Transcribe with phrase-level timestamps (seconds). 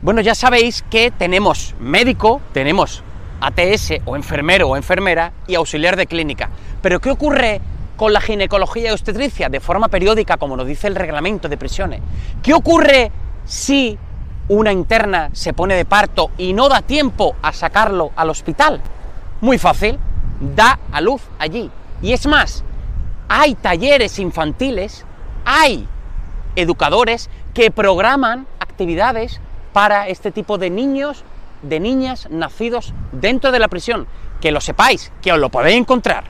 [0.00, 3.02] Bueno, ya sabéis que tenemos médico, tenemos
[3.40, 6.50] ATS o enfermero o enfermera y auxiliar de clínica.
[6.80, 7.60] Pero ¿qué ocurre
[7.96, 12.00] con la ginecología y obstetricia de forma periódica, como nos dice el reglamento de prisiones?
[12.44, 13.10] ¿Qué ocurre
[13.44, 13.98] si
[14.46, 18.80] una interna se pone de parto y no da tiempo a sacarlo al hospital?
[19.40, 19.98] Muy fácil,
[20.54, 21.72] da a luz allí.
[22.02, 22.62] Y es más,
[23.28, 25.04] hay talleres infantiles,
[25.44, 25.88] hay
[26.54, 29.40] educadores que programan actividades
[29.78, 31.22] para este tipo de niños,
[31.62, 34.08] de niñas nacidos dentro de la prisión.
[34.40, 36.24] Que lo sepáis, que os lo podéis encontrar.